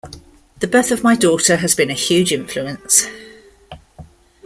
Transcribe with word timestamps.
The 0.61 0.67
birth 0.67 0.89
of 0.89 1.03
my 1.03 1.13
daughter 1.15 1.57
has 1.57 1.75
been 1.75 1.91
a 1.91 1.93
huge 1.93 2.31
influence. 2.33 3.05